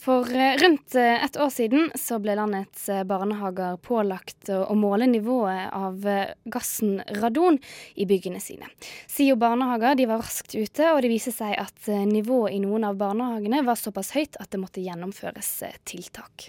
For 0.00 0.36
eh, 0.36 0.56
rundt 0.56 0.94
eh, 0.94 1.24
et 1.24 1.36
år 1.36 1.50
siden 1.52 1.90
så 1.94 2.16
ble 2.24 2.32
landets 2.38 2.86
eh, 2.88 3.02
barnehager 3.04 3.76
pålagt 3.84 4.48
å 4.48 4.72
måle 4.78 5.04
nivået 5.10 5.68
av 5.76 6.06
gassen 6.48 7.02
radon 7.20 7.58
i 8.00 8.06
byggene 8.08 8.40
sine. 8.40 8.70
SIO 9.10 9.36
barnehager 9.40 9.98
de 9.98 10.06
var 10.08 10.22
raskt 10.22 10.54
ute, 10.56 10.86
og 10.94 11.02
det 11.04 11.10
viser 11.12 11.34
seg 11.36 11.52
at 11.60 11.90
nivået 12.08 12.56
i 12.56 12.62
noen 12.64 12.86
av 12.88 12.96
barnehagene 13.00 13.60
var 13.66 13.76
såpass 13.76 14.14
høyt 14.16 14.40
at 14.40 14.48
det 14.52 14.62
måtte 14.62 14.80
gjennomføres 14.84 15.50
tiltak. 15.84 16.48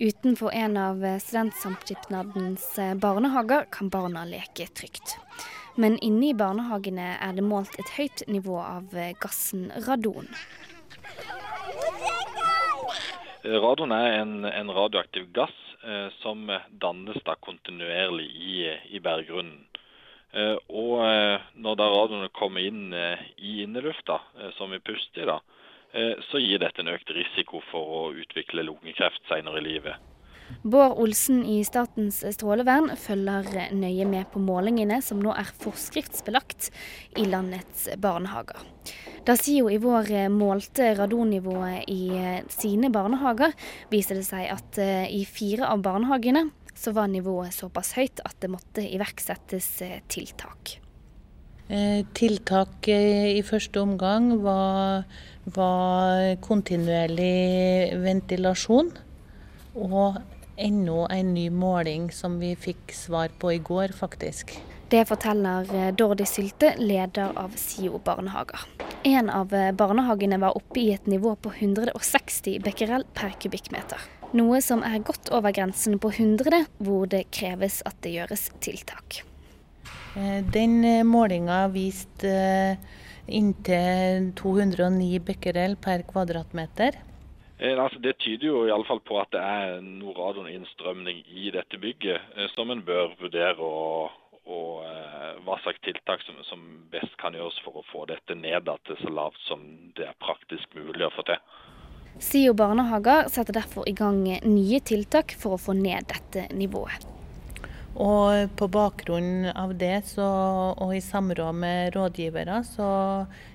Utenfor 0.00 0.52
en 0.56 0.76
av 0.80 1.02
studentsamskipnadens 1.24 2.68
barnehager 3.00 3.66
kan 3.72 3.88
barna 3.92 4.26
leke 4.28 4.68
trygt. 4.76 5.16
Men 5.80 5.96
inne 6.04 6.26
i 6.28 6.36
barnehagene 6.36 7.14
er 7.24 7.36
det 7.36 7.46
målt 7.46 7.78
et 7.80 7.94
høyt 7.96 8.26
nivå 8.28 8.58
av 8.60 8.92
eh, 8.92 9.14
gassen 9.22 9.70
radon. 9.86 10.28
Radon 13.40 13.94
er 13.96 14.18
en, 14.18 14.34
en 14.44 14.72
radioaktiv 14.76 15.30
gass 15.32 15.56
eh, 15.80 16.10
som 16.20 16.44
dannes 16.82 17.22
da 17.24 17.38
kontinuerlig 17.40 18.28
i, 18.28 18.56
i 18.92 19.00
berggrunnen. 19.00 19.62
Eh, 20.36 20.56
og 20.68 21.00
eh, 21.06 21.48
når 21.56 21.78
da 21.80 21.88
radionet 21.90 22.36
kommer 22.36 22.62
inn 22.62 22.92
eh, 22.92 23.24
i 23.40 23.62
innelufta, 23.64 24.20
eh, 24.36 24.52
som 24.58 24.76
vi 24.76 24.82
puster 24.84 25.24
i, 25.24 25.30
da, 25.32 25.40
så 26.30 26.38
gir 26.38 26.60
dette 26.62 26.84
en 26.84 26.92
økt 26.92 27.08
risiko 27.10 27.58
for 27.66 27.94
å 27.96 28.02
utvikle 28.14 28.62
lungekreft 28.62 29.24
senere 29.26 29.58
i 29.58 29.64
livet. 29.64 29.96
Bård 30.62 30.98
Olsen 31.00 31.42
i 31.48 31.60
Statens 31.64 32.20
strålevern 32.36 32.90
følger 33.00 33.70
nøye 33.72 34.06
med 34.08 34.28
på 34.32 34.42
målingene 34.44 35.00
som 35.04 35.22
nå 35.22 35.32
er 35.32 35.48
forskriftsbelagt 35.62 36.70
i 37.20 37.24
landets 37.28 37.88
barnehager. 38.00 38.60
Da 39.24 39.36
SIO 39.36 39.68
i 39.70 39.78
vår 39.80 40.08
målte 40.32 40.94
radonnivået 40.98 41.88
i 41.92 42.08
sine 42.52 42.90
barnehager, 42.92 43.52
viser 43.92 44.20
det 44.20 44.26
seg 44.28 44.48
at 44.52 44.80
eh, 44.80 45.06
i 45.12 45.24
fire 45.28 45.68
av 45.68 45.84
barnehagene 45.84 46.48
så 46.80 46.94
var 46.96 47.10
nivået 47.12 47.52
såpass 47.54 47.92
høyt 47.98 48.22
at 48.24 48.38
det 48.40 48.50
måtte 48.52 48.84
iverksettes 48.84 49.68
eh, 49.84 49.98
tiltak. 50.08 50.78
Eh, 51.70 52.02
tiltak 52.16 52.88
i 52.90 53.42
første 53.46 53.82
omgang 53.84 54.32
var, 54.42 55.04
var 55.54 56.34
kontinuerlig 56.42 58.00
ventilasjon 58.02 58.90
og 59.78 60.18
enda 60.60 61.06
en 61.14 61.34
ny 61.34 61.48
måling 61.50 62.10
som 62.12 62.38
vi 62.40 62.52
fikk 62.56 62.92
svar 62.94 63.32
på 63.38 63.52
i 63.52 63.58
går, 63.58 63.96
faktisk. 63.96 64.58
Det 64.90 65.04
forteller 65.06 65.68
eh, 65.74 65.90
Dordi 65.94 66.26
Sylte, 66.26 66.72
leder 66.78 67.36
av 67.38 67.52
SIO 67.56 68.00
barnehager. 68.04 68.64
En 69.06 69.30
av 69.30 69.54
eh, 69.54 69.70
barnehagene 69.72 70.40
var 70.42 70.56
oppe 70.58 70.80
i 70.82 70.88
et 70.92 71.06
nivå 71.06 71.36
på 71.38 71.52
160 71.54 72.58
becquerel 72.64 73.06
per 73.14 73.36
kubikkmeter. 73.38 74.02
Noe 74.34 74.58
som 74.62 74.82
er 74.86 74.98
godt 75.06 75.30
over 75.34 75.54
grensen 75.54 75.98
på 76.02 76.10
100, 76.10 76.64
hvor 76.82 77.06
det 77.10 77.28
kreves 77.34 77.80
at 77.86 78.00
det 78.02 78.16
gjøres 78.16 78.48
tiltak. 78.62 79.22
Eh, 80.18 80.40
den 80.58 80.82
målinga 81.06 81.68
viste 81.70 82.34
inntil 83.30 84.32
209 84.42 85.22
becquerel 85.30 85.78
per 85.78 86.02
kvadratmeter. 86.10 86.98
Eh, 87.60 87.84
altså, 87.84 87.98
det 87.98 88.16
tyder 88.18 88.46
jo 88.46 88.64
i 88.64 88.72
alle 88.72 88.88
fall 88.88 89.02
på 89.04 89.18
at 89.20 89.28
det 89.34 89.40
er 89.44 89.82
noe 89.84 90.16
radoninnstrømning 90.16 91.20
i 91.28 91.50
dette 91.52 91.76
bygget 91.80 92.32
eh, 92.36 92.48
som 92.54 92.72
en 92.72 92.80
bør 92.86 93.12
vurdere 93.20 93.60
og, 93.60 94.14
og 94.48 94.86
eh, 94.88 95.34
hva 95.44 95.58
slags 95.60 95.82
tiltak 95.84 96.24
som, 96.24 96.38
som, 96.48 96.62
best 96.90 97.12
kan 97.20 97.36
gjøres 97.36 97.58
for 97.60 97.76
å 97.76 97.84
få 97.90 98.06
dette 98.08 98.34
ned 98.34 98.70
til 98.88 98.96
så 99.02 99.12
lavt 99.12 99.42
som 99.44 99.66
det 99.98 100.08
er 100.08 100.16
praktisk 100.24 100.72
mulig 100.78 101.04
å 101.04 101.12
få 101.12 101.26
til. 101.28 101.36
SIO 102.20 102.56
barnehager 102.56 103.28
setter 103.32 103.58
derfor 103.60 103.84
i 103.88 103.94
gang 103.96 104.24
nye 104.24 104.80
tiltak 104.80 105.36
for 105.38 105.54
å 105.54 105.60
få 105.60 105.76
ned 105.76 106.08
dette 106.08 106.48
nivået. 106.56 107.04
Og 108.00 108.56
på 108.56 108.70
bakgrunn 108.72 109.50
av 109.52 109.76
det 109.76 110.06
så, 110.08 110.30
og 110.80 110.96
i 110.96 111.02
samråd 111.04 111.60
med 111.60 111.92
rådgivere, 111.96 112.62
så 112.64 112.88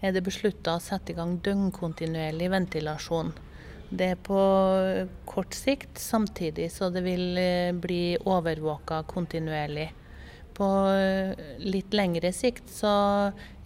er 0.00 0.16
det 0.16 0.24
beslutta 0.24 0.78
å 0.78 0.82
sette 0.82 1.12
i 1.12 1.18
gang 1.18 1.36
døgnkontinuerlig 1.44 2.50
ventilasjon. 2.56 3.32
Det 3.90 4.12
er 4.14 4.18
på 4.22 4.40
kort 5.26 5.54
sikt, 5.54 5.98
samtidig 5.98 6.68
så 6.70 6.92
det 6.94 7.02
vil 7.02 7.38
eh, 7.38 7.72
bli 7.74 8.14
overvåka 8.22 9.02
kontinuerlig. 9.10 9.88
På 10.54 10.68
eh, 10.94 11.32
litt 11.58 11.94
lengre 11.96 12.30
sikt 12.34 12.70
så 12.70 12.92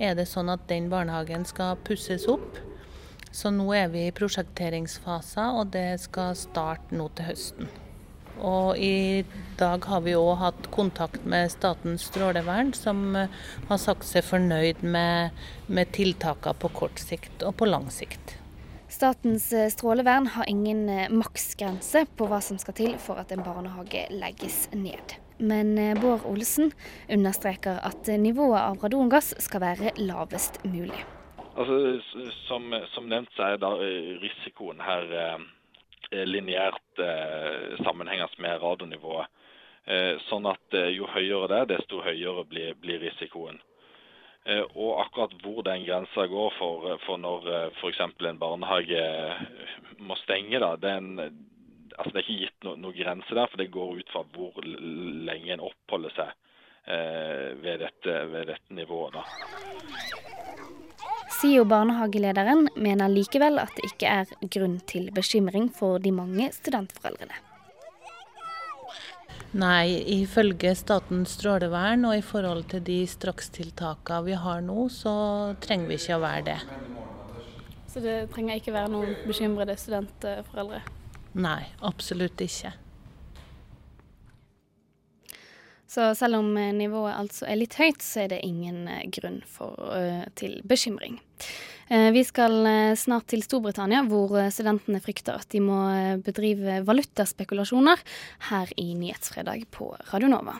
er 0.00 0.16
det 0.16 0.24
sånn 0.30 0.48
at 0.48 0.64
den 0.70 0.88
barnehagen 0.92 1.44
skal 1.44 1.76
pusses 1.84 2.24
opp. 2.30 2.56
Så 3.34 3.50
nå 3.52 3.66
er 3.76 3.90
vi 3.92 4.06
i 4.06 4.14
prosjekteringsfasen, 4.14 5.58
og 5.58 5.74
det 5.74 5.98
skal 6.00 6.36
starte 6.38 6.96
nå 6.96 7.10
til 7.18 7.28
høsten. 7.28 7.68
Og 8.40 8.78
i 8.80 9.24
dag 9.58 9.84
har 9.90 10.00
vi 10.06 10.14
òg 10.16 10.38
hatt 10.40 10.70
kontakt 10.74 11.26
med 11.28 11.52
Statens 11.52 12.06
strålevern, 12.08 12.72
som 12.72 13.10
eh, 13.12 13.36
har 13.68 13.82
sagt 13.82 14.08
seg 14.08 14.24
fornøyd 14.24 14.80
med, 14.80 15.36
med 15.68 15.92
tiltakene 15.92 16.56
på 16.64 16.72
kort 16.80 17.02
sikt 17.02 17.44
og 17.44 17.58
på 17.60 17.68
lang 17.68 17.92
sikt. 17.92 18.38
Statens 18.94 19.52
eh, 19.52 19.68
strålevern 19.68 20.26
har 20.26 20.44
ingen 20.48 20.88
eh, 20.88 21.10
maksgrense 21.10 22.04
på 22.14 22.28
hva 22.30 22.38
som 22.44 22.60
skal 22.62 22.76
til 22.78 22.92
for 23.02 23.18
at 23.18 23.32
en 23.34 23.42
barnehage 23.42 24.04
legges 24.14 24.68
ned. 24.70 25.16
Men 25.42 25.72
eh, 25.82 25.96
Bård 25.98 26.22
Olsen 26.30 26.70
understreker 27.10 27.80
at 27.82 28.06
nivået 28.22 28.60
av 28.60 28.78
radongass 28.84 29.32
skal 29.42 29.64
være 29.64 29.96
lavest 29.98 30.60
mulig. 30.68 31.00
Altså, 31.56 31.80
som, 32.46 32.70
som 32.94 33.10
nevnt 33.10 33.34
så 33.34 33.48
er 33.48 33.58
da 33.64 33.72
risikoen 34.22 34.78
her 34.86 35.10
eh, 35.24 36.22
lineært 36.30 37.02
eh, 37.02 37.74
sammenhengende 37.82 38.46
med 38.46 38.62
radonivået. 38.62 39.26
Eh, 39.90 40.22
sånn 40.30 40.46
at 40.46 40.78
jo 40.94 41.10
høyere 41.10 41.50
det 41.50 41.62
er, 41.64 41.70
desto 41.74 41.98
høyere 42.06 42.46
blir, 42.46 42.78
blir 42.78 43.02
risikoen. 43.02 43.58
Eh, 44.44 44.64
og 44.76 45.00
akkurat 45.00 45.32
hvor 45.40 45.62
den 45.64 45.86
grensa 45.86 46.26
går 46.28 46.50
for, 46.58 46.90
eh, 46.90 46.98
for 47.06 47.16
når 47.16 47.46
eh, 47.48 47.68
f.eks. 47.80 48.00
en 48.04 48.40
barnehage 48.40 49.04
må 50.04 50.16
stenge, 50.20 50.60
da, 50.60 50.74
er 50.76 51.30
altså 51.96 52.12
det 52.12 52.20
er 52.20 52.26
ikke 52.26 52.42
gitt 52.42 52.66
noen 52.66 52.82
noe 52.84 52.96
grense 52.96 53.36
der. 53.38 53.48
For 53.48 53.62
det 53.62 53.72
går 53.72 54.02
ut 54.02 54.12
fra 54.12 54.24
hvor 54.34 54.60
lenge 54.64 55.54
en 55.54 55.64
oppholder 55.64 56.12
seg 56.16 56.34
eh, 56.92 57.54
ved, 57.62 57.80
dette, 57.86 58.18
ved, 58.34 58.52
dette, 58.52 58.76
nivået. 58.76 59.16
da. 59.16 59.24
SIO 61.34 61.64
barnehagelederen 61.68 62.68
mener 62.76 63.10
likevel 63.10 63.58
at 63.62 63.72
det 63.78 63.88
ikke 63.90 64.12
er 64.20 64.36
grunn 64.54 64.78
til 64.88 65.08
bekymring 65.14 65.72
for 65.72 65.98
de 66.04 66.12
mange 66.14 66.52
studentforeldrene. 66.52 67.53
Nei, 69.54 70.00
ifølge 70.10 70.72
Statens 70.74 71.36
strålevern 71.36 72.08
og 72.08 72.16
i 72.18 72.22
forhold 72.26 72.64
til 72.72 72.80
de 72.82 72.96
strakstiltakene 73.06 74.24
vi 74.26 74.34
har 74.34 74.64
nå, 74.66 74.88
så 74.90 75.12
trenger 75.62 75.92
vi 75.92 75.98
ikke 76.00 76.16
å 76.16 76.22
være 76.24 76.46
det. 76.48 76.56
Så 77.92 78.02
det 78.02 78.16
trenger 78.34 78.58
ikke 78.58 78.74
være 78.74 78.90
noen 78.90 79.12
bekymrede 79.22 79.76
studentforeldre? 79.78 80.80
Nei, 81.38 81.60
absolutt 81.86 82.42
ikke. 82.42 82.72
Så 85.86 86.08
selv 86.18 86.40
om 86.40 86.50
nivået 86.74 87.14
altså 87.14 87.46
er 87.46 87.60
litt 87.60 87.78
høyt, 87.78 88.02
så 88.02 88.24
er 88.24 88.32
det 88.34 88.42
ingen 88.42 88.88
grunn 89.14 89.38
for, 89.46 89.78
til 90.34 90.58
bekymring. 90.66 91.20
Eh, 91.88 92.10
vi 92.12 92.24
skal 92.24 92.66
eh, 92.66 92.96
snart 92.96 93.28
til 93.32 93.44
Storbritannia, 93.44 94.04
hvor 94.08 94.36
eh, 94.40 94.52
studentene 94.54 95.02
frykter 95.04 95.36
at 95.36 95.50
de 95.52 95.60
må 95.64 95.80
bedrive 96.24 96.80
valutaspekulasjoner 96.86 98.00
her 98.50 98.76
i 98.80 98.92
Nyhetsfredag 98.96 99.68
på 99.74 99.92
Radio 100.12 100.32
Nova. 100.32 100.56